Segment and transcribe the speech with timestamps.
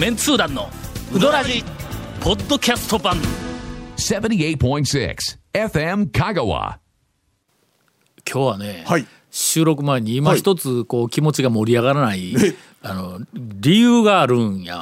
[0.00, 0.70] メンツー団の
[1.12, 1.62] ウドラジ
[2.22, 3.18] ポッドキャスト版。
[3.98, 4.56] 78.6
[5.52, 6.78] FM Kagawa.
[8.26, 9.06] 今日はね、はい。
[9.30, 12.32] 収録前に今一つこう気持ちが盛り上がらない、
[12.80, 14.80] あの理由があるんや。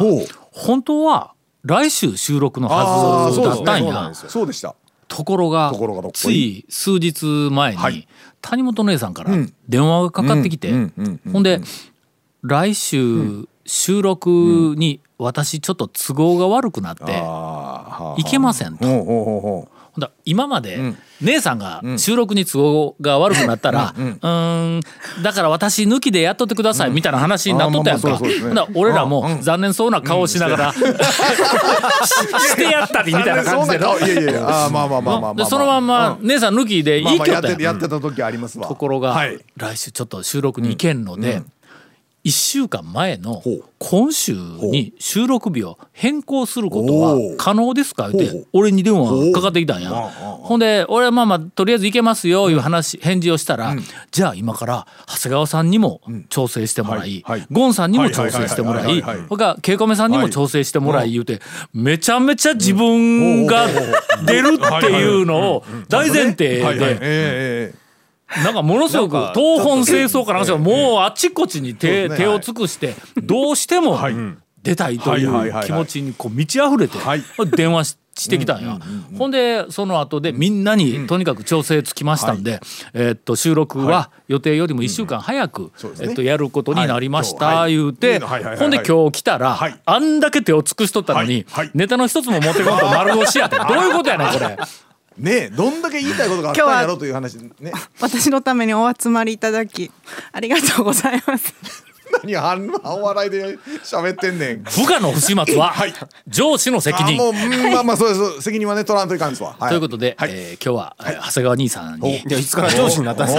[0.53, 3.65] 本当は来週収録のはずそうですね。
[3.65, 4.77] だったんやそうでした。
[5.09, 8.07] ところがところがどっこいつい数日前に、はい。
[8.41, 9.33] 谷本姉さんから
[9.69, 11.61] 電話がかかってきて、うんうんうんうんほんで
[12.43, 18.87] 来週収録に私ちょっと都合が悪くなってあいけませんと。
[18.87, 19.69] ほ
[19.99, 24.81] んだ今まで姉さんが収録に都合が悪くなったら、うーん
[25.23, 28.19] だから私抜きでやっとってくださいみたいな話になっとったやんか。
[28.75, 33.79] 俺らも残念そうな顔しながら、してやったりみたいな感じで
[35.45, 37.63] そのまんま姉さん抜きでいいまあまあやってきよった。
[37.65, 38.69] やんやってた時ありますわ。
[38.69, 39.45] ところが、はい。
[39.57, 41.43] 来週ちょっと収録に行けんので、
[42.29, 43.43] 1週間前の
[43.79, 48.11] 今週に収録日を変更することは可能ですか？
[48.11, 49.91] 言って俺に電話かかってきたんや。
[49.91, 53.75] ほんで俺はまあまあとりあえず行けますよいう話返事をしたら
[54.11, 61.41] じゃあ今から長谷川さんにも調整してもらいゴンさんにも調整してもらいほかケイコメさんにも調整してもらい言うて
[61.73, 63.67] めちゃめちゃ自分が
[64.27, 67.73] 出るっていうのを大前提で
[68.45, 74.15] なんかものすごく東本清掃かなんかしらもうあちこちに手,、手を尽くしてどうしてもはい。
[74.61, 77.23] 出たいという気持ちにこう満ち溢れてはい。
[77.55, 78.79] 電話ししてきたんや。
[79.17, 82.61] ほんでその後でみんなにとにかく調整つきましたんで、
[82.93, 87.77] えーっと収録は予定よりも1週間早く、えっとやることになりました、はい。
[87.77, 89.81] 言うて、ほんで今日来たら、はい。
[89.85, 93.57] あんだけ手を尽くしとったのに、ネタの一つも持ってこんと丸腰やって。
[93.57, 94.59] どういうことやねんこれ。
[95.19, 97.51] ねえどんだけ言いたいことがあったんやろうという話ね。
[98.01, 99.91] 私のためにお集まりいただき
[100.33, 101.55] ありがとうございます。
[102.23, 104.63] 何あんなお笑いで喋ってんねん。
[104.63, 105.93] 部下の不始末は はい。
[106.27, 107.15] 上司の責任。
[107.15, 108.41] あもううんまあまあそうです。
[108.43, 109.57] 責任はね取らんといかんですわ。
[109.59, 110.31] はということで、はい。
[110.33, 112.17] えー今日は、えー長谷川兄さんに。
[112.17, 113.33] いつから上司になったんで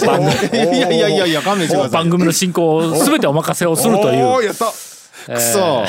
[0.00, 0.18] すか？
[0.18, 0.22] い
[0.58, 1.90] やいやいやいやいや勘弁してください。
[1.92, 4.24] 番組の進行を全てお任せをするという。
[4.24, 4.46] おー。
[4.46, 4.64] やった。
[5.34, 5.84] くそ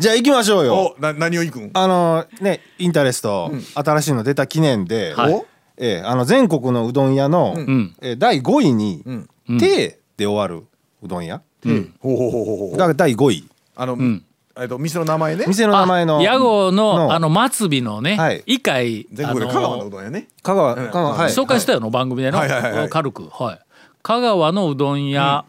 [0.00, 0.94] じゃあ行きましょうよ。
[0.98, 1.70] おな何をいくん？
[1.74, 5.34] あのねインタレスト、新しいの出た記念で、はい。
[5.34, 5.46] お
[5.76, 7.94] ええあの全国のうどん屋の、ん。
[8.00, 9.28] えー第5位にん
[9.60, 10.66] 「て」で終わる
[11.02, 11.42] うどん屋。
[12.00, 12.76] ほうほうほうほうほう。
[12.78, 13.44] が第5位。
[13.76, 14.24] あのん。
[14.58, 15.44] えっと店の名前ね。
[15.46, 18.42] 店の名前のあ屋号ののあの末尾のね、はい。
[18.46, 20.28] 一回全国で香川のうどんやね。
[20.42, 21.32] 香川香川はい。
[21.32, 22.88] 紹介したよの、番組での、はいはいはいはい。
[22.88, 23.58] 軽く、はい、
[24.02, 25.44] 香川のうどん屋、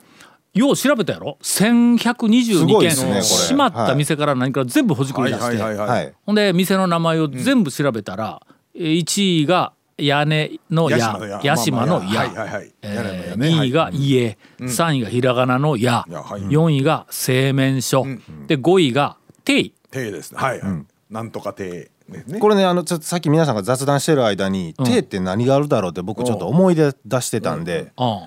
[0.53, 2.95] よう調べたやろ？1122すごい件。
[2.95, 6.13] 閉まった店から何から全部ほじくはいり出して、はいはいはいはい。
[6.25, 8.41] ほんで店の名前を全部調べたら、
[8.75, 10.97] えー1位が屋根の屋
[11.43, 11.55] 屋。
[11.57, 12.71] 島の屋はいはいはい。
[12.81, 16.41] え屋根のー屋ね2位が家、3位がひらがなの屋、いやはい。
[16.41, 18.05] 4位が製麺所、
[18.47, 20.37] で5位が定手ですね。
[20.41, 20.61] はい。
[20.61, 22.39] はいなんとか手ですね。
[22.39, 27.91] これねあのちょっとさっき皆さんが雑談してる間に「て」って何があるだろうって僕ちょっと思い出出してたんで。
[27.97, 28.19] うん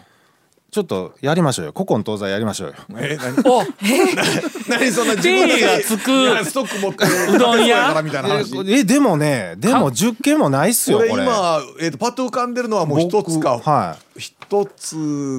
[0.74, 1.72] ちょっとやりましょうよ。
[1.72, 2.74] 古今東西やりましょうよ。
[2.98, 3.36] え何？
[3.48, 3.62] お
[4.68, 7.94] 何そんな自分がつくいやストック持ってうどん屋？
[8.02, 8.52] みたいな話。
[8.66, 11.22] えでもねでも10件もないっすよここれ。
[11.22, 13.52] れ今えっとパッと浮かんでるのはもう一つか。
[13.58, 14.20] 僕はい。
[14.20, 14.96] 一つ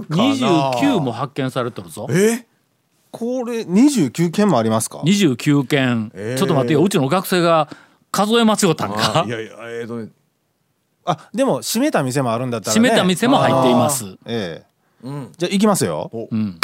[0.09, 0.23] かな。
[0.23, 2.07] 29も発見されてるぞ。
[2.09, 2.45] え？
[3.11, 6.37] これ29件もありますか？29件、えー。
[6.37, 6.81] ちょっと待ってよ。
[6.83, 7.67] うちの学生が
[8.11, 9.25] 数え間違ったんか？
[9.27, 9.51] いやいや
[9.81, 10.07] えっとね。
[11.05, 12.79] あでも閉めた店もあるんだったらね。
[12.81, 14.05] 閉めた店も入っています。
[14.25, 14.74] ええ
[15.37, 16.09] じゃあ行きますよ。
[16.31, 16.59] うん。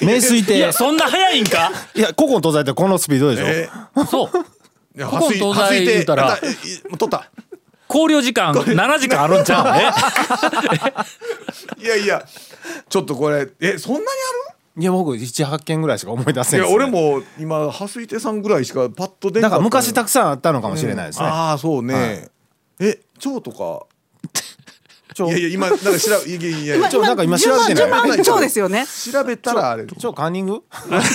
[0.00, 1.70] 名水亭いやそんな早いんか？
[1.94, 3.68] いや古今東西ってこのスピードでしょ、え
[4.08, 4.30] そう。
[4.96, 6.36] いや古今東西言うたら。
[6.36, 6.52] 取
[7.06, 7.30] った。
[7.88, 9.64] 考慮時間7時間あるんちゃう？
[9.76, 9.92] ね
[11.84, 12.24] いやいや
[12.88, 14.06] ちょっとこれえそんなに
[14.82, 16.62] いや僕78件ぐらいしか思い出あるいやせん。
[16.62, 22.00] っすね俺も今破水手さんぐらいしかパッと出んだから昔たたくさんあったのかもしれないですね、ああそうね、は
[22.86, 22.90] い。
[22.92, 23.84] え蝶とか
[25.28, 27.76] いやいや今なんか調べいやいやいなんか今調べてない。
[27.76, 28.84] 順番順番そうですよね。
[29.12, 29.86] 調べたらあれ。
[29.86, 30.62] ちょカンニング？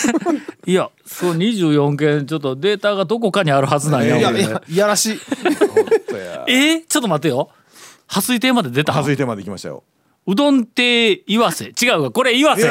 [0.65, 4.15] いやそう24件ちょっとデータがどこかにあるはずなんや。
[4.15, 5.19] 俺いやいやいやらしい。
[6.48, 7.50] えーちょっと待ってよ。
[8.07, 8.94] 破水亭まで出た？
[8.94, 9.83] 破水手まで行きましたよ。
[10.25, 11.71] うどん亭岩瀬。
[11.81, 12.12] 違うわ。
[12.12, 12.68] これ岩瀬。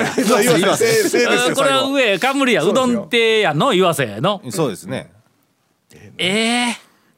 [1.54, 2.62] これは上冠や。
[2.62, 4.42] うどん亭やの岩瀬の。
[4.50, 5.10] そうですね。
[6.18, 6.76] ええ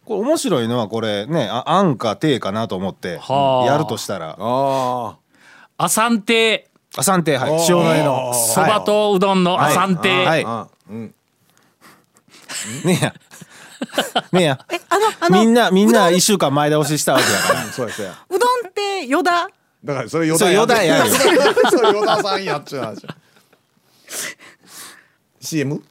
[0.09, 3.67] これ面白いのはこれねああんかてかなと思ってはあ。
[3.71, 4.37] やるとしたら。
[4.39, 5.19] あ
[5.77, 6.67] アサン亭
[6.97, 7.67] あ三亭はい。
[7.69, 8.33] 塩の絵の。
[8.33, 10.45] そばとうどんのアサン亭、はい。
[10.47, 11.15] ああうん。
[12.87, 13.15] ねえや。
[14.33, 14.59] ねえや。
[14.73, 15.41] えあのあの。
[15.41, 17.65] みんなみんな一週間前倒ししたわけだから。
[17.67, 19.47] そうですようどんってよだ
[19.85, 21.05] だからそれ与それ与田や。
[21.05, 21.13] よ
[21.71, 23.07] それ与田さんやっちゅう話。
[25.39, 25.83] CM?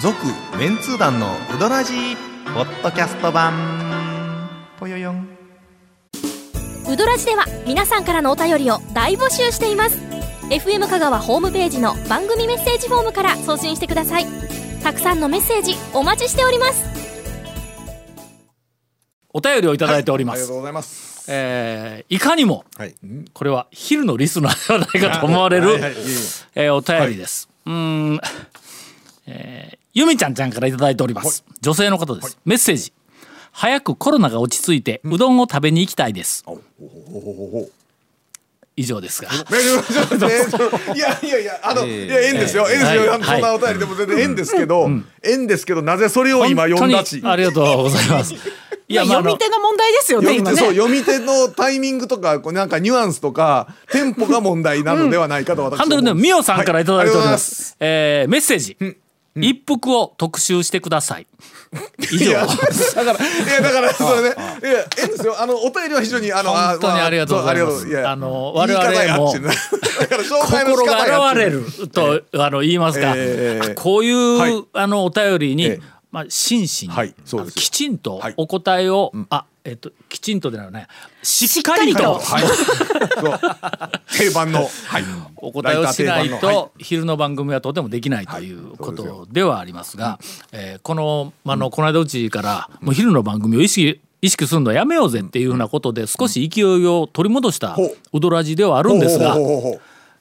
[0.00, 0.16] 続
[0.56, 2.16] メンツー団のウドラジー
[2.54, 4.48] ポッドキャスト版。
[4.78, 5.28] ぽよよん。
[6.88, 9.98] ウドラジでは皆さんからのお便りを大募集しています。
[10.50, 14.26] FM 香川ホームページの番組メッセージフォームから送信してください。
[14.84, 16.84] たくさんのメッセージお待ちしております。
[19.30, 21.26] お便りをいただいております、ありがとうございます。
[21.28, 22.94] えーいかにもはい。
[23.32, 25.90] これは昼のリスナーではないかと思われる、はいは
[26.54, 27.72] えお便りです、うー
[28.14, 28.20] ん、
[29.28, 32.92] えーゆみちゃんちゃんからいただいております、女性の方です、メッセージ。
[33.50, 36.44] 早くコロナが落ち着いてうどんを食べに行きたいです、
[38.76, 39.28] 以上ですが。
[40.94, 42.68] いやいやいやあの、いや縁ですよ。
[42.70, 43.22] 縁ですよ、はい。
[43.24, 44.88] そんなお便りでも全然縁ですけど、
[45.22, 47.20] 縁ですけどなぜそれを今読んだち？
[47.20, 48.34] 本当にありがとうございます。
[48.90, 58.78] いやまあ読み手の問題ですよね今ね読み手そう読み手のタイミングとかこうなんかニュアンスとかテンポが問題なのではないかと私はハンドルネームみおさんからいただいておりはます,、えーメッセージ、
[59.42, 61.26] 一服を特集してください。
[62.12, 62.34] 以上。
[62.34, 64.36] だからいやだからそれね。
[64.62, 65.36] いや縁ですよ。
[65.38, 68.08] あのお便りは非常にあの本当にありがとうございます。
[68.08, 73.70] あの我々も心が現れると、あの言いますか、ええ。
[73.72, 74.64] あこういう、はい。
[74.72, 77.54] あのお便りに、ええまあ、真摯に、はいそうです。
[77.54, 78.34] あのきちんとはい。
[78.36, 80.86] お答えを、あえっときちんとではない。
[81.22, 82.14] しっかりと。
[82.14, 84.18] はい。
[84.18, 85.04] 定番のはい。
[85.36, 90.18] お答えをしないと昼の番組はとてもできないということではありますが、
[90.52, 97.96] えーこの,、まあ、のこの間うちからもう昼の番組を意識意識するのやめようぜっていうふうなことで少し勢いを取り戻したほう。
[98.14, 99.36] ウドラジではあるんですが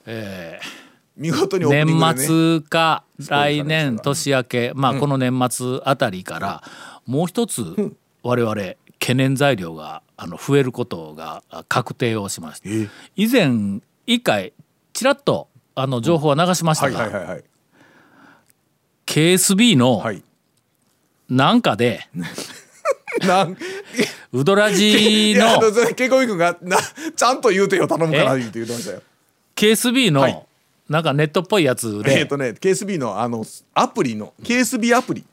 [0.05, 0.86] えー
[1.17, 2.13] 見事にオープニングでね。
[2.15, 6.63] 年末か来年年明けまあこの年末あたりから
[7.05, 7.75] もう一つ
[8.23, 8.55] 我々
[8.99, 14.53] 懸念材料があの増えることがあ確定をしましてえ以前一回
[14.93, 17.37] ちらっとあの情報は流しましたが
[19.05, 20.23] KSB のはい。
[21.29, 22.07] なんかで
[23.27, 23.57] なん
[24.31, 26.77] ウドラいジのやあのそれケイコミ君がな
[27.15, 28.39] ちゃんと言うてよ頼むからえ？
[28.39, 29.01] 言うて言ってましたよ。
[29.55, 30.33] KSB はい。
[30.33, 30.47] の
[30.89, 33.43] なんかネットっぽいやつえっ、でとね KSB のあの
[33.73, 35.25] アプリの KSB アプリ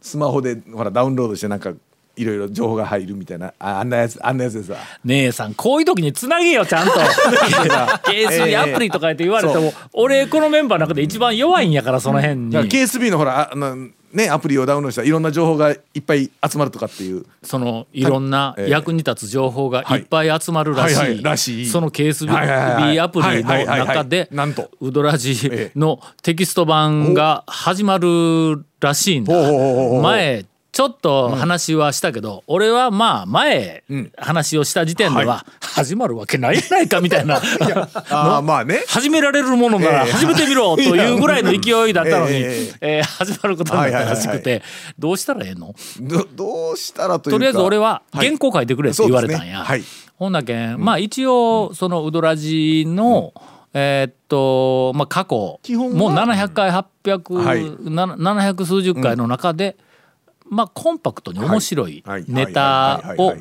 [0.00, 1.72] スマホでほらダウンロードしてなんか
[2.16, 4.78] いろいろ情報が入るみたいなああんなやつあんなやつですわ。
[5.04, 6.92] 姉さんこういう時につなげよちゃんと。
[8.10, 17.24] KSB アプリとか言って言われても、俺このメンバーの中で一番弱いんやからその辺に、KSB のほらああのねアプリをダウンロードしたらいろんな情報がいっぱい集まるとかっていう。
[17.42, 18.70] そのいろんなええ。
[18.70, 21.08] 役に立つ情報がいっぱい集まるらしい,、はい。
[21.08, 21.22] はい。
[21.22, 21.66] らしい。
[21.66, 22.02] そのはい。
[22.06, 22.48] はい。
[22.48, 22.94] はい。
[22.96, 24.70] KSB アプリの中でなんと。
[24.80, 25.36] ウドラジ
[25.76, 29.32] のテキスト版が始まるらしいんだ。
[30.02, 30.44] 前
[30.76, 34.12] ちょっと話はしたけど、俺はまあ前ん。
[34.18, 37.40] 話をした時点ではは始まるわけないじゃないかみたいな。
[38.10, 38.84] ああ まあね。
[38.86, 40.12] 始められるものならええ。
[40.12, 42.34] 始めてみろというぐらいの勢いだったのに、
[42.82, 44.62] え始まることになったらしくはいはいて
[44.98, 45.74] どうしたらええの？
[45.98, 47.36] どどうしたらというか。
[47.36, 48.26] とりあえず俺ははい。
[48.26, 49.64] 原稿書いてくれって言われたんや。
[49.64, 50.04] そうですね。
[50.12, 50.14] はい。
[50.18, 53.32] ほんだけんまあ一応そのウドラジの、
[53.72, 55.96] えーっとまあ過去基本は？
[55.96, 57.64] もう700回800、はい。
[57.90, 59.78] な700数十回の中で、
[60.48, 62.24] まあコンパクトに面白いはい。
[62.28, 63.34] ネタを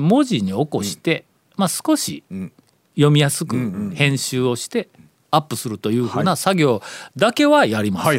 [0.00, 1.24] 文字に起こして、
[1.56, 2.52] まあ少しん
[2.94, 4.88] 読みやすく編集をして
[5.30, 6.82] アップするというふうな作業
[7.16, 8.16] だけはやります。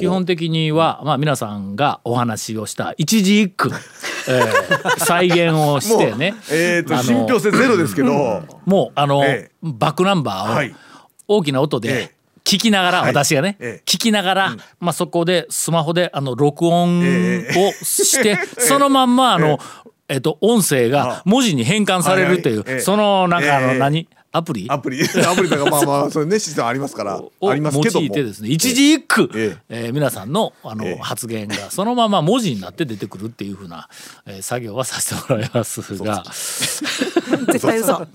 [0.00, 3.70] 基本的には、まあ、皆さんがお話をした一字一句、
[4.28, 9.52] えー再現をしてねえっ、と信憑性ゼロですけど、もうあの、ええ。
[9.62, 10.74] バックナンバーをはい。
[11.26, 12.13] 大きな音でええ
[12.44, 13.08] 聞きながら、はい。
[13.10, 13.82] 私がね、ええ。
[13.86, 19.58] 聞きながら、まあ、そこでスマホであの録音をえして、 そのまんまあの、
[20.08, 22.74] えっと、音声が文字に変換されるという、はいはい。
[22.74, 22.80] ええ。
[22.80, 23.78] そのなんかあの、ええ。
[23.78, 24.08] 何？
[24.34, 24.66] アプリ？
[24.68, 25.00] アプリ。
[25.24, 28.06] アプリとかまあまあそれねシステムありますからをありますけども。
[28.06, 29.88] 用いてですね一字一句、ええ。
[29.90, 30.98] ー皆さんのあの、ええ。
[31.00, 33.88] 発言がそのまま文字になって出てくるっていうふうな、
[34.26, 36.24] えー作業はさせてもらいますが。
[36.26, 38.06] 絶対嘘。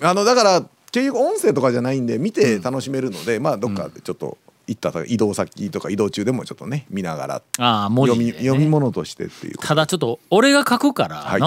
[0.00, 9.58] あのだから結局音声とかじゃないんで見て楽しめるので、まあどっかでちょっと行った移動先とか移動中でもちょっとね見ながらあー文字読み読み物としてっていう。
[9.58, 11.40] ただちょっと俺が書くからの、はい。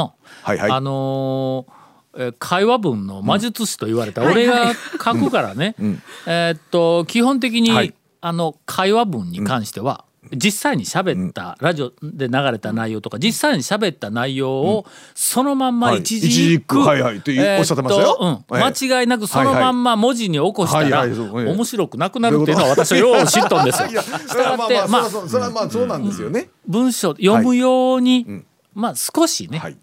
[0.43, 0.71] はいはい。
[0.71, 6.01] あのーえー会話文の魔術師と言われた俺が書くからね、ん。
[6.25, 7.93] えーっと基本的に、はい。
[8.19, 16.00] あの会話文に関しては、実際に喋った、ラジオで流れた内容とか実際に喋った内容をそのまんまはい。
[16.00, 18.43] 一字一句、はいはいとおっしゃってましたよ。
[18.50, 23.88] 間違いなくそのまんま文字に起こしたら、面白くなくなるっていうのは私はよう知っとんですよ。
[23.91, 28.43] いやそれはまあそれはまあそうなんですよね、文章読むように、
[28.74, 29.77] まあ少しね、はい。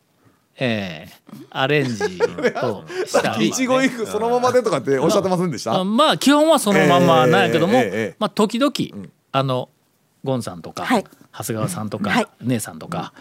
[0.57, 3.49] えーアレンジをしたり。
[3.49, 7.83] 一期一会そのままでとかっておっしゃってませんでした、あまあ基本はそのままなんやけども、
[8.19, 8.73] まあ時々、
[9.33, 9.69] あの
[10.25, 11.04] ゴンさんとか、はい。
[11.33, 12.26] 長谷川さんとか、はい。
[12.40, 13.12] 姉さんとか、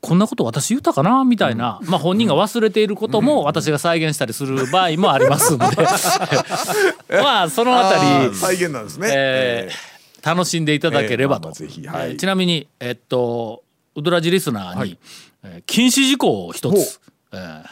[0.00, 5.64] こんなこと私言ったかなみたいな、まあ本人が忘れていることも私が再現したりする場合もありますんで。
[7.10, 12.10] まあそのあたり再現なんですね、えー楽しんでいただければと、ええまあまあぜひはい。
[12.10, 13.62] えーちなみにえっと
[13.94, 14.98] ウドラジリスナーに、
[15.44, 17.00] えー禁止事項を一つ、
[17.32, 17.62] えー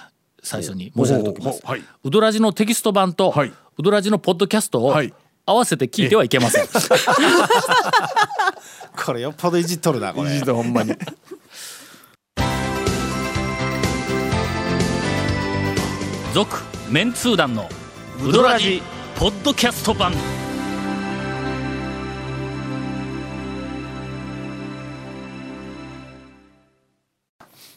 [0.42, 1.83] 最初に申し上げておきます、はい。
[2.04, 3.49] ウドラジのテキスト版と、はい。
[3.78, 5.12] ウドラジのポッドキャストをはい
[5.49, 6.67] 合わせて聞いてはいけません、
[9.05, 10.31] これよっぽどいじっとるなこれ。
[10.31, 10.93] いじってほんまに。
[16.35, 16.57] 続
[16.91, 17.69] メンツー団の
[18.25, 18.83] ウドラジ
[19.15, 20.12] ポッドキャスト版。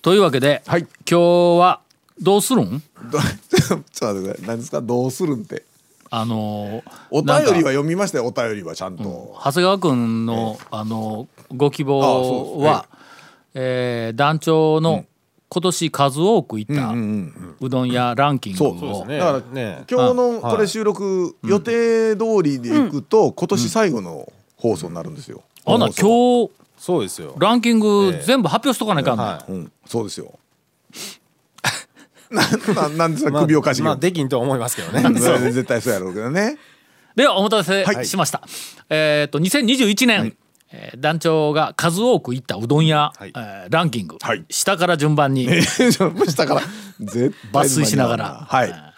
[0.02, 0.82] というわけで、はい。
[1.10, 1.20] 今
[1.58, 1.82] 日は
[2.22, 2.82] どうするん？
[3.12, 4.48] ど ちょっと待ってください。
[4.48, 4.82] 何ですか？
[4.82, 5.64] どうするんって
[6.12, 12.88] あのーお便りは読みましたよお便りはちゃんと、長谷川君の、あのご希望は、
[13.54, 15.06] えー団長の
[15.50, 19.18] 今年数多く行ったうんうんうどん屋ランキングを、そうそうね。
[19.18, 19.84] だからね。
[19.89, 20.56] 今日のはい。
[20.56, 26.01] これ収録予定通りでいくと今年最後の放送になるんですよ、あな本放送。
[26.01, 27.36] 今日そうですよ。
[27.38, 28.24] ランキングええ。
[28.24, 30.38] 全部発表しとかないかんの、はうん、そうですよ
[32.32, 32.44] な
[32.74, 35.02] ななんですかいまあ首をかしげる、まあできんとは思いますけどね。
[35.06, 36.58] うん絶対そうやろうけどね。
[37.16, 38.06] ではお待たせはい。
[38.06, 38.42] しました、
[38.90, 40.38] えっと2021年、
[40.72, 43.34] えー団長が数多く行ったうどん屋、はい。
[43.36, 44.46] えーランキング、はい。
[44.50, 45.48] 下から順番に。
[45.64, 46.62] 下から。
[47.02, 48.70] 抜粋しながら、はい。
[48.70, 48.90] えー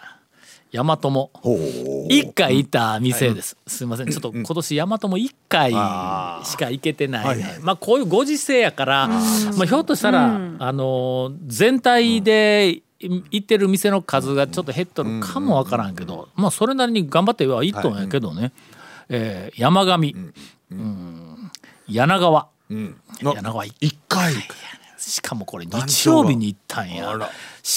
[0.72, 2.06] 大和もほう。
[2.10, 4.10] 一回行った店です、すみません。
[4.10, 9.16] ちょっと今年大和も一回しか行けてない、ねまあこういうご時世やから、ま
[9.64, 10.24] あ、ひょっとしたら、
[10.58, 17.70] あのー全体で行ってる店の数がちょっと減っとるかもわからんけど、まあそれなりに頑張ってはい。
[17.70, 18.52] っとんやけどね、
[19.08, 20.14] えー山上、
[20.70, 21.50] うん。
[21.88, 22.48] 柳川。
[22.70, 23.00] うん。
[23.22, 23.64] な柳川。
[23.64, 24.34] 行っ一回。
[24.98, 27.12] しかもこれ日曜日に行ったんや。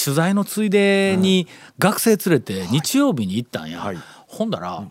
[0.04, 3.98] 取材のついでに学生連れて日曜日に行ったんや、はい。
[4.26, 4.84] ほんだら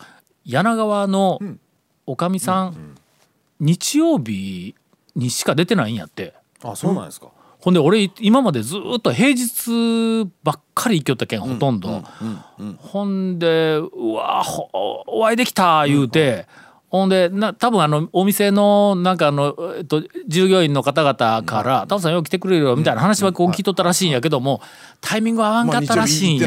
[0.43, 1.39] 柳川の
[2.05, 2.95] おかみさん、
[3.59, 4.75] 日曜日
[5.15, 6.33] にしか出てないんやって。
[6.61, 7.27] あそうなんですか
[7.65, 12.03] ほんで俺今までずっと平日ばっかり行きよったけんほとんど、
[12.77, 14.69] ほんでうわほ
[15.07, 16.45] お会いできた言うて、
[16.89, 24.61] ほんでな多分あのお店のなんかあの、えっと、従業員の方々から「タモさんよう来てくれるよ」みたいな話はこう聞いとったらしいんやけども
[25.01, 26.41] タイミング合わんかったらしいんや。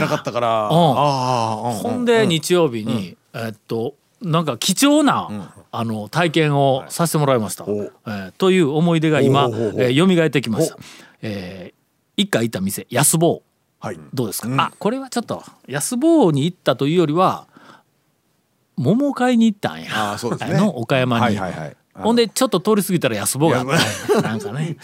[1.83, 7.65] ほんで日曜日に、えっとなんか貴重な、あの体験をさせてもらいました。
[7.65, 7.83] お。
[7.83, 10.77] えーという思い出が今、えー蘇ってきました。
[11.23, 11.79] えー
[12.21, 13.43] 一回行った店安坊。
[13.79, 14.01] はい。
[14.13, 14.61] どうですか、うん。
[14.61, 17.47] あこれはちょっと安坊に行ったというよりは
[18.77, 20.13] 桃買いに行ったんや。
[20.13, 20.59] あーそうですね。
[20.59, 21.77] の岡山に、はいはいはい。
[21.95, 23.67] ほんでちょっと通り過ぎたら安坊があっ
[24.23, 24.77] なんかね、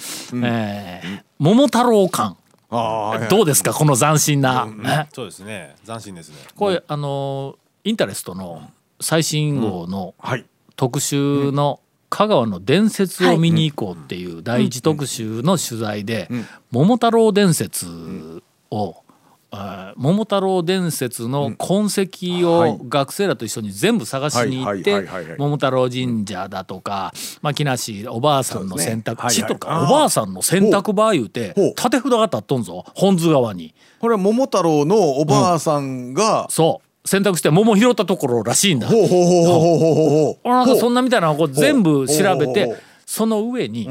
[0.45, 2.37] えー桃太郎館。
[2.71, 3.73] ああどうですか？
[3.73, 5.09] この斬新な、ね。
[5.12, 5.75] そうですね。
[5.85, 6.37] 斬新ですね。
[6.55, 8.62] これあのインタレストの
[9.00, 10.47] 最新号のはい。
[10.76, 11.81] 特集の
[12.14, 16.28] 香川の伝説を見に行こうっていう第一特集の取材で
[16.71, 17.87] 「桃太郎伝説」
[18.71, 18.97] を
[19.97, 24.83] 桃太郎伝説の痕跡を学生らと一緒に全部探しに行っはい。
[24.85, 33.75] て桃太郎神社だとかまあ木梨おばあさんの洗濯地とかおばあさんの洗濯場言うて立て札が立っとんぞ本津川に。
[33.99, 38.88] これは桃太郎のおばあさんが、そう洗濯して桃拾ったところらしいんだ。
[38.88, 40.08] ほうほうほうほうほうほう。
[40.08, 41.49] ほう俺なんかそんなみたいなのをこう。
[41.49, 43.88] 全部調べてその上に、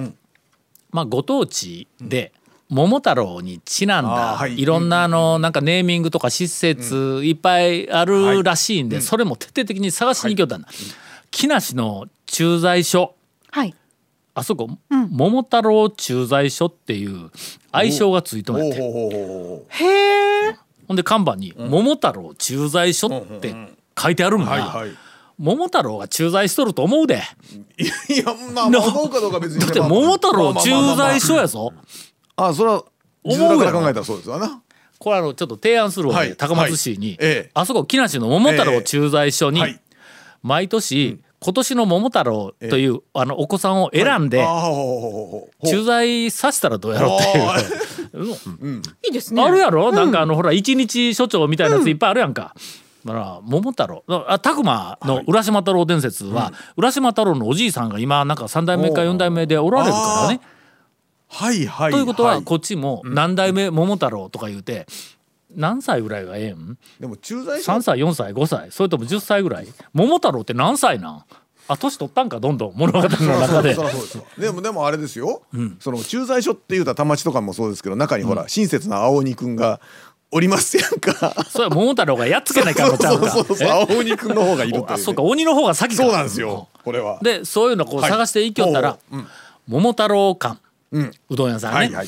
[0.91, 2.31] まあご当地で
[2.69, 10.67] 桃太郎にちなんだ、いい、ろんなあのなんかネーミングとか施設いっぱいあるらしいんで、それも徹底的に探しに行きよったんだ。
[11.29, 13.15] 木梨の駐在所
[13.51, 13.75] はい。
[14.35, 17.29] あそこ、桃太郎駐在所っていう。
[17.71, 18.81] 愛称がついとんやって
[19.69, 20.55] へえ。
[20.87, 23.55] ほんで看板に「桃太郎駐在所」って
[23.97, 24.85] 書いてあるんだ、
[25.37, 27.23] 桃太郎が駐在しとると思うで。
[27.77, 31.73] いやいやまあまあ思うかどうか別にだって桃太郎駐在所やぞ。
[32.35, 32.83] あそれは
[33.25, 34.61] 字面から考えたらそうですわな。
[34.99, 37.17] これあのちょっと提案するわ、高松市に、
[37.53, 39.79] あそこ木梨の桃太郎駐在所に、はい。
[40.41, 44.45] 毎年、今年の桃太郎という、あのお子さんを選んで、
[45.65, 47.47] 駐在させたらどうやろうっていう。
[48.13, 48.81] うん。
[49.05, 49.43] いいですね。
[49.43, 52.55] あるやろ、なんかあのほら一日所長みたいなやついっぱいあるやんか。
[53.05, 54.03] だから桃太郎。
[54.07, 60.39] あ拓磨の浦島太郎伝説は、浦島太郎のおじいさんが今なんか3代目か4代目でおられるからね。
[61.27, 64.85] はいはいということははこっちも何代目桃太郎とか言うて
[65.55, 66.77] 何歳ぐらいがええん？
[66.99, 68.71] でも駐在所3歳4歳5歳。
[68.71, 69.67] それとも10歳ぐらい？
[69.93, 71.25] 桃太郎って何歳なん？
[71.67, 73.75] あ年取ったんかどんどん物語の中で。
[74.37, 75.41] でもでもあれですよ、
[75.79, 79.79] その駐在所っていうたら田町とかもそうですけど中にほら、親切な青鬼くんが
[80.31, 81.33] おりますやんか。
[81.49, 83.29] それは桃太郎がやっつけないかんのちゃうか。
[83.29, 83.71] そうそうそうえ？
[83.71, 86.03] 青鬼くんの方がいるという、ね、あそうか鬼の方が先か。
[86.03, 87.19] そうなんですよこれは。
[87.21, 89.27] でそういうのこう探していきよったら、はいうん。
[89.67, 90.59] 桃太郎館、
[90.91, 91.11] うん。
[91.29, 92.07] うどん屋さんね、はいはい。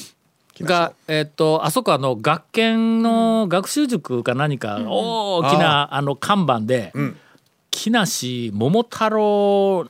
[0.62, 7.18] が、えっとあそこあの学研の学習塾か何か大きな、あの看板でん
[7.76, 9.86] 「木梨桃太郎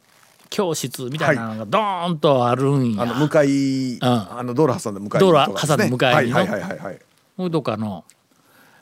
[0.50, 3.04] 教室」みたいなのがドーンとあるんや。
[3.04, 4.00] あの向かい、ん。
[4.02, 6.36] あの道路挟んで向かい道路挟んで向かいの。
[6.36, 6.80] はいはいはいはい
[7.38, 7.52] はい。
[7.52, 8.04] とかの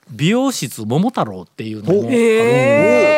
[0.09, 2.11] 美容室桃太郎っていうのもあるんや。
[2.11, 2.19] へ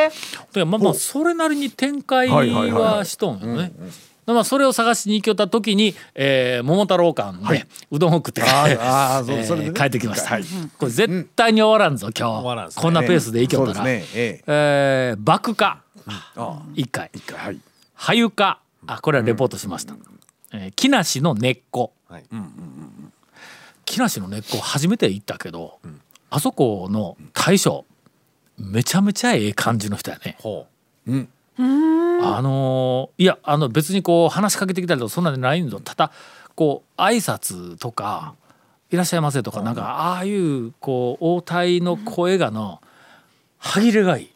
[0.10, 0.12] え。
[0.54, 2.72] でまあまあそれなりに展開はいはいはい。
[2.72, 3.72] ははいしとんよね。
[4.34, 9.74] まあそれを探しに行きよった時に、えー、桃太郎館でうどんを食って、あーあーそそれでね。
[9.74, 10.44] 帰ってきました、はい。
[10.77, 12.70] これ絶対に終わらんぞ今日、ね。
[12.75, 14.03] こんなペースで行きよったら、ね。
[14.15, 15.15] ええ。
[15.15, 15.82] ー爆化
[16.36, 17.12] あ1回。
[17.13, 17.60] 一回はい。
[17.94, 18.60] はゆか。
[18.88, 19.96] あこれはレポートしました、
[20.53, 22.24] えー木梨の根っこ、はい。
[23.86, 25.79] 木梨の根っこ初めて行ったけど、
[26.29, 27.86] あそこの大将
[28.58, 30.38] めちゃめちゃええ感じの人やね。
[30.39, 30.65] ほ
[31.08, 36.12] うんあのーいやあの別にこう話しかけてきたりとかそんなんじゃないんだただ
[36.55, 38.35] こう挨拶とか
[38.91, 42.81] 「いらっしゃいませ」とかなんかああいうこう応対の声がの
[43.57, 44.31] 歯切れがいい。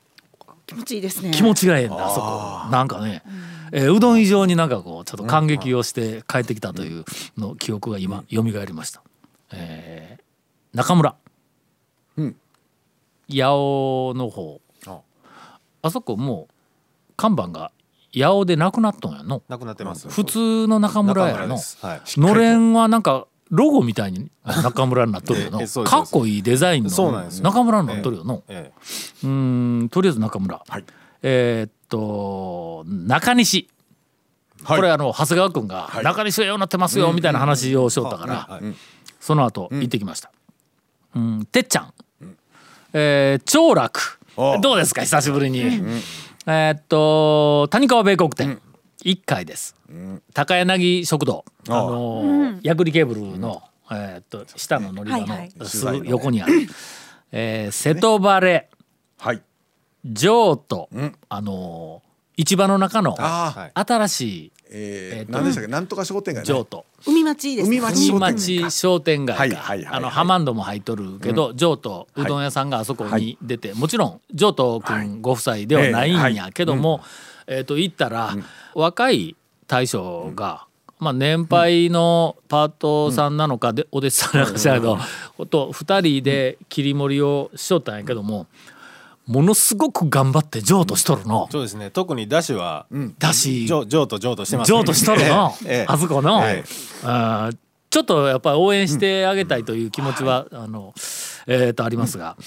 [0.66, 1.32] 気持ちいいですね。
[1.32, 2.72] 気持ちがええんだあそこ。
[2.72, 3.24] なんかね、
[3.72, 7.06] えーうどん以上になんかこうちょっと感激をして帰ってきたという
[7.38, 9.02] の記憶が今蘇りました、
[9.52, 10.24] えー
[10.78, 11.16] 中村、
[12.18, 12.36] うん。
[13.28, 14.62] 八尾の方。
[14.86, 15.00] あ。
[15.82, 16.54] あそこもう
[17.20, 17.72] 看板が
[18.18, 19.44] 八尾でなくなっとんやの。
[19.50, 20.08] なくなってます。
[20.10, 21.58] 普通の中村やの。
[21.58, 22.20] はい。
[22.20, 25.60] のれんはなんかロゴみたいに中村になっとるよの。
[25.84, 28.72] かっこいいデザインのそうなんですよ中村になっとるよの、え
[29.24, 30.86] うーんとりあえず中村、はい。
[31.22, 33.68] えーっと中西、
[34.64, 34.78] はい。
[34.78, 36.04] これあの長谷川君がはい。
[36.04, 38.76] 中西がようになってますよみたいな話をしよったから、はい。
[39.20, 40.32] その後行ってきました。
[41.16, 41.94] うん、てっちゃん、
[42.94, 44.20] えー長楽。
[44.38, 44.60] お。
[44.62, 45.62] どうですか久しぶりに。
[46.52, 48.60] えーっと谷川米国店。
[49.04, 49.76] 一階です。
[50.34, 51.46] 高柳食堂。
[51.68, 55.52] あのーヤグリケーブルの、えーっと下の乗り場はいはい。
[55.56, 56.54] のすぐ横にある、
[57.32, 58.68] えー瀬戸晴れ
[59.20, 59.42] はい。
[60.04, 60.90] 譲渡、
[61.30, 62.10] あのー
[62.42, 63.16] 市場の中の
[63.74, 65.72] 新しいえーえーと何でしたっけ？
[65.72, 66.66] なんとか商店街ね。
[67.08, 67.78] 海町ですね。
[67.80, 68.10] 海町。
[68.12, 69.98] 海町商店街はいがはいはいはい。
[69.98, 77.02] あのハマンドも入っとるけど譲渡うどん屋さんがあそこに出てもちろん譲渡君ご夫妻ではないんやけども
[77.48, 78.36] えっと行ったら
[78.76, 79.36] 若い
[79.68, 80.66] 大将が
[81.00, 84.98] まあ年配のパートさんなのかでお弟子さんなのか知らんけど
[85.46, 88.48] と2人で切り盛りをしとったんやけども
[89.30, 91.48] ものすごく頑張って譲渡しとるの。
[91.52, 91.92] そうですね。
[91.92, 92.88] 特にダッシュは
[93.20, 94.78] だし譲譲渡譲渡してますね。
[94.78, 95.68] 譲渡しとるの、ええ。
[95.68, 95.86] ええ。
[95.88, 96.70] あそこの、ええ
[97.04, 97.58] あー
[97.92, 100.94] ちょっとやっぱり応援してあげたいという気持ちは、あの
[101.48, 102.38] えー、とありますが。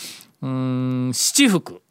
[0.40, 1.82] うーん七福、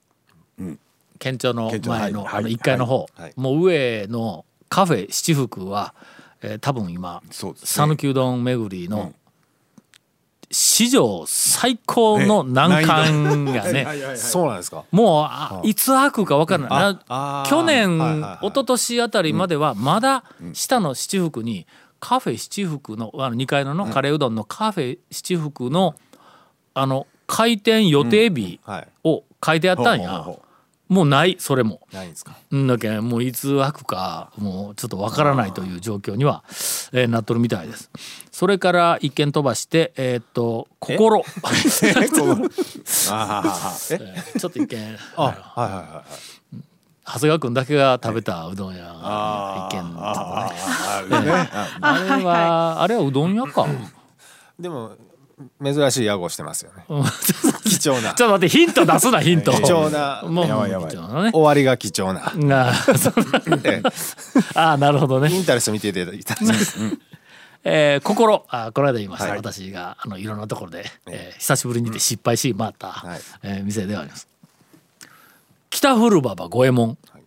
[1.20, 2.40] 県庁の県庁前の,、はい。
[2.40, 3.34] あの1階の方、はい。
[3.36, 5.94] もう上のカフェ七福は、
[6.42, 7.68] えー、多分今そうですね。
[7.88, 9.14] 讃岐うどん巡りの、
[10.52, 13.86] 史上最高の難関やね。
[13.86, 14.18] はいはいはい。
[14.18, 14.84] そうなんですか。
[14.92, 17.50] もうあいつ開くか分からない。
[17.50, 18.48] 去年、はいはいはい。
[18.48, 21.66] 一昨年あたりまではまだ下の七福に
[22.00, 25.96] カフェ七福のあの2階ののカレーうどんのカフェ七福の
[26.74, 28.88] あの開店予定日はい。
[29.04, 30.10] を書いてあったんや。
[30.10, 30.42] ほうほうほうほ
[30.92, 31.80] もうないそれも。
[31.94, 32.36] ないんですか？
[32.54, 36.44] んだけもういつ開くかもうちょっとわからないという状況には、
[36.92, 37.90] えーなっとるみたいです。
[38.30, 41.24] それから一件飛ばしてえーっと心。
[41.24, 45.82] ちょっと一見あはいはいはい。
[45.96, 46.62] はい
[47.04, 50.50] 長谷川君だけが食べたうどん屋が一軒あ
[52.18, 53.66] れはあれはうどん屋か
[54.60, 54.92] でも
[55.64, 56.86] 珍しい屋号してますよね。
[56.90, 57.04] うん。
[57.64, 58.14] 貴重な。
[58.14, 59.52] ちょっと待ってヒント出すなヒント。
[59.52, 60.24] 貴重な。
[60.26, 61.32] もうやばいやばい。
[61.32, 62.28] 終わりが貴重な。
[62.28, 63.14] あーそう
[63.64, 63.82] え
[64.56, 65.30] あーなるほどね。
[65.32, 66.42] えインタレスト見ていただいたら
[67.64, 68.46] えー心。
[68.50, 69.38] あこの間言いました、はい。
[69.38, 73.20] 私があのいろんなところで、えー久しぶりにて失敗し回った、はい。
[73.44, 74.28] えー店ではあります。
[75.70, 76.92] 北古馬場五右衛門。
[76.92, 77.21] い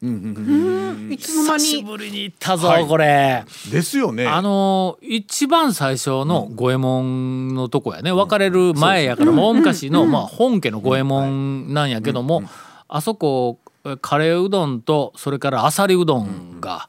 [0.00, 1.82] つの間久し。
[1.82, 12.42] ぶりに行ったぞ、はいこれですよねあの一番最初の五右衛門のとこやね別れる前やからもう昔の、まあ、本家の五右衛門なんやけども、
[12.86, 13.58] あそこ
[14.00, 16.88] カレーうどんとそれからあさりうどんが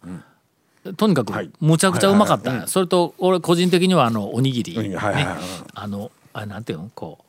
[0.98, 5.32] とにかくむちゃくちゃうまかったんや、はいはいはいそれと俺個人的にはあのおにぎり、はいはいはいね
[5.74, 7.29] あのあなんていうのこう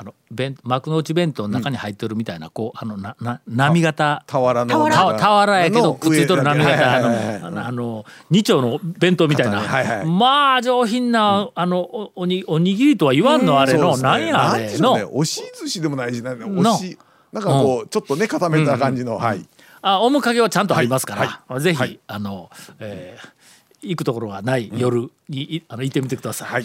[0.00, 5.58] あの弁幕の内弁当の中に入ってるみたいな、こうあのなな波型俵のた俵。
[5.58, 9.68] やけどのくっついとる波型あのあのあの二丁の弁当みたいな、型ね。
[9.68, 10.06] はいはい。
[10.06, 15.04] まあ上品な、あのおおにおにぎりとは言わんのあれの、そうなんやあれの、ね。
[15.04, 16.60] 押し寿司でもないしなんかの。
[16.60, 16.98] 押し
[17.30, 19.46] なんかこうちょっとね固めた感じのはい。
[19.82, 21.60] あ面影はちゃんとありますから、はい。
[21.60, 23.40] ぜひ、はいあの、えー
[23.82, 26.48] 行くところがない夜に、いあの行ってみてください。
[26.48, 26.64] はい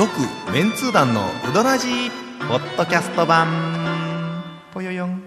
[0.00, 0.12] 続
[0.50, 2.10] メンツー団のウドラジー
[2.48, 4.42] ポッドキャスト版。
[4.72, 5.22] ぽよよん。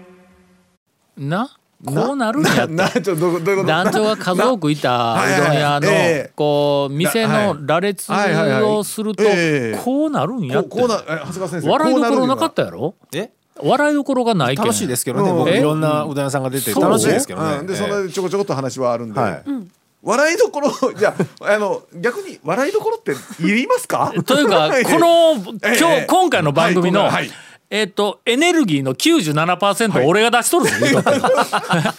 [1.16, 1.48] な？
[1.86, 2.74] こうなるんやって。
[2.74, 2.88] な？
[2.88, 5.88] ちょっとどうどういうこと団長が数多くいたうどん屋の
[6.34, 9.80] こう店の羅列をするとええ。
[9.80, 10.70] こうなるんやって。
[10.76, 12.96] 笑いどころなかこったやろ？
[13.14, 13.30] え？
[13.62, 14.64] 笑いどころがないけん。
[14.64, 15.36] 楽しいですけどねうん。
[15.36, 15.38] え？
[15.38, 17.58] 僕いろんなうどん屋さんが出て楽しいですけどね。
[17.58, 17.66] うん。
[17.68, 19.42] でそのちょこちょこっと話はあるんで、はい
[20.04, 24.12] 笑いどころ じゃああの逆に笑いどころって言いますか？
[24.26, 26.00] というか この今ええ。
[26.02, 27.30] 日今回の番組のはい
[27.70, 31.20] えっとエネルギーの97%俺が出しとるぞ言うとって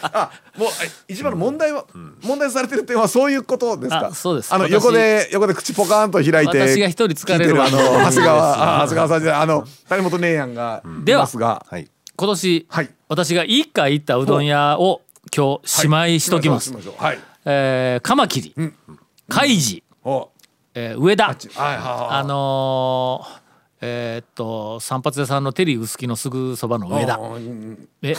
[0.04, 1.86] あもうえ一番の問題は、
[2.24, 4.08] 問題されてる点はそういうことですか？
[4.12, 4.54] あそうです。
[4.54, 11.88] あの私横で横で口ポカーンと開いて私が一人疲れる聞いてあの長谷川あ長谷川さんじゃあの谷本姉やんがいますが、はい。
[12.15, 12.89] 今年はい。
[13.10, 15.02] 私が一回行ったうどん屋を
[15.36, 16.72] 今日しまいしときます。
[16.98, 18.56] はいえーカマキリ、
[19.30, 20.30] カイジ、お。
[20.74, 21.28] えー上田。
[21.28, 22.16] はいはいはい。
[22.18, 23.46] あのー
[23.82, 27.20] えーっと散髪屋さんのテリー薄木のすぐそばの上田。
[28.02, 28.16] え？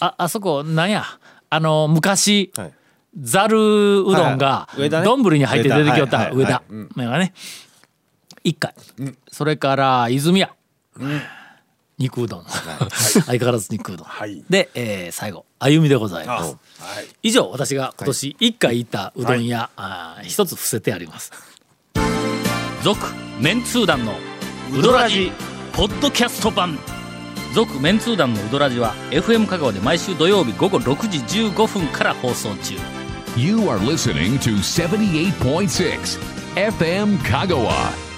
[0.00, 1.04] ああそこなんや？
[1.48, 2.72] あの昔はい。
[3.18, 4.88] ざるうどんがはいね。
[5.02, 6.62] 丼に入って出てきよった上田。
[6.68, 7.34] 上田はがね。
[8.44, 8.72] 一回。
[9.32, 10.54] それから泉屋
[12.00, 12.44] 肉うどん。
[12.98, 14.06] 相変わらず肉うどん。
[14.06, 14.42] はい。
[14.50, 16.56] でえー最後歩みでございます。
[16.80, 17.06] はい。
[17.22, 21.30] 以上私が今年一回行ったうどん屋、あー一つ伏せてあります。
[22.82, 22.98] 続
[23.38, 24.14] メンツー団の
[24.72, 25.30] ウドラジ
[25.72, 26.78] ポッドキャスト版。
[27.54, 31.18] 続メンツー団のウドラジは FM 香川で毎週土曜日午後6時
[31.50, 32.74] 15分から放送中。
[33.36, 36.18] You are listening to 78.6
[36.56, 38.09] FM Kagawa.